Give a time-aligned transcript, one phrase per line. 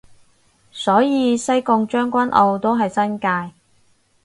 [0.71, 3.53] 所以西貢將軍澳都係新界